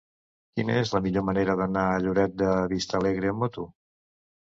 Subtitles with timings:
[0.59, 3.67] Quina és la millor manera d'anar a Lloret de Vistalegre amb moto?